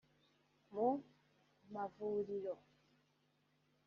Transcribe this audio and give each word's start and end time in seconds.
mu 0.73 0.87
mavuriro 1.73 2.53